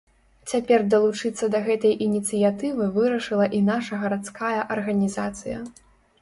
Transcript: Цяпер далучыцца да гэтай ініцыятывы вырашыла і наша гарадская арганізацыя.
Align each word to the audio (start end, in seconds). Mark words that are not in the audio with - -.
Цяпер 0.51 0.79
далучыцца 0.93 1.49
да 1.55 1.59
гэтай 1.67 1.93
ініцыятывы 2.05 2.87
вырашыла 2.97 3.45
і 3.59 3.61
наша 3.69 4.01
гарадская 4.07 4.57
арганізацыя. 4.79 5.63